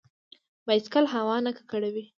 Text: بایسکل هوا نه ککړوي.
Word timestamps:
بایسکل 0.67 1.05
هوا 1.15 1.35
نه 1.45 1.51
ککړوي. 1.57 2.03